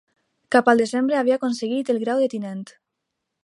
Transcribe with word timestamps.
Cap 0.55 0.71
al 0.71 0.81
desembre 0.83 1.19
havia 1.19 1.37
aconseguit 1.41 1.95
el 1.95 2.03
grau 2.07 2.25
de 2.25 2.33
tinent. 2.35 2.67